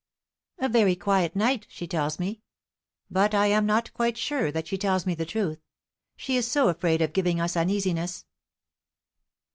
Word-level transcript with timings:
"A 0.57 0.67
very 0.67 0.95
quiet 0.95 1.35
night, 1.35 1.67
she 1.69 1.85
tells 1.85 2.17
me; 2.17 2.41
but 3.11 3.35
I 3.35 3.45
am 3.45 3.67
not 3.67 3.93
quite 3.93 4.17
sure 4.17 4.51
that 4.51 4.65
she 4.67 4.75
tells 4.75 5.05
me 5.05 5.13
the 5.13 5.27
truth, 5.27 5.59
she 6.15 6.35
is 6.37 6.49
so 6.49 6.69
afraid 6.69 7.03
of 7.03 7.13
giving 7.13 7.39
us 7.39 7.55
uneasiness." 7.55 8.25